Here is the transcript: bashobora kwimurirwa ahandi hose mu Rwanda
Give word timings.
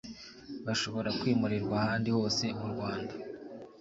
bashobora 0.65 1.09
kwimurirwa 1.19 1.73
ahandi 1.83 2.09
hose 2.17 2.43
mu 2.59 2.67
Rwanda 2.73 3.13